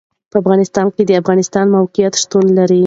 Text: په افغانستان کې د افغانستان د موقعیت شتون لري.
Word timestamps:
په 0.31 0.35
افغانستان 0.41 0.85
کې 0.95 1.03
د 1.05 1.11
افغانستان 1.21 1.65
د 1.67 1.73
موقعیت 1.75 2.13
شتون 2.21 2.45
لري. 2.57 2.79